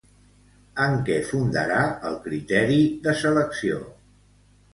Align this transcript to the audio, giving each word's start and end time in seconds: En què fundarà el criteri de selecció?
En 0.85 0.95
què 1.09 1.17
fundarà 1.31 1.81
el 2.11 2.17
criteri 2.25 2.81
de 3.05 3.15
selecció? 3.21 3.79